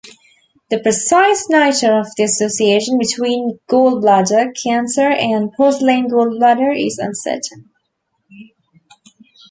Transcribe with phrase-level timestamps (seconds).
[0.71, 7.69] The precise nature of the association between gallbladder cancer and porcelain gallbladder is uncertain.